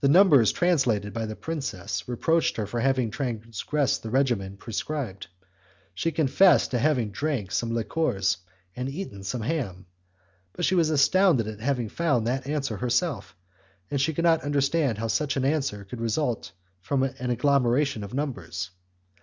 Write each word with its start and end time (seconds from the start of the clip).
The 0.00 0.08
numbers 0.08 0.50
translated 0.50 1.12
by 1.12 1.26
the 1.26 1.36
princess 1.36 2.08
reproached 2.08 2.56
her 2.56 2.62
with 2.64 2.82
having 2.82 3.10
transgressed 3.10 4.02
the 4.02 4.08
regimen 4.08 4.56
prescribed; 4.56 5.26
she 5.92 6.10
confessed 6.10 6.70
to 6.70 6.78
having 6.78 7.10
drunk 7.10 7.52
some 7.52 7.74
liquors 7.74 8.38
and 8.74 8.88
eaten 8.88 9.22
some 9.24 9.42
ham; 9.42 9.84
but 10.54 10.64
she 10.64 10.74
was 10.74 10.88
astounded 10.88 11.46
at 11.48 11.60
having 11.60 11.90
found 11.90 12.26
that 12.26 12.46
answer 12.46 12.78
herself, 12.78 13.36
and 13.90 14.00
she 14.00 14.14
could 14.14 14.24
not 14.24 14.40
understand 14.40 14.96
how 14.96 15.08
such 15.08 15.36
an 15.36 15.44
answer 15.44 15.84
could 15.84 16.00
result 16.00 16.52
from 16.80 17.02
an 17.02 17.28
agglomeration 17.30 18.02
of 18.02 18.14
numbers. 18.14 18.70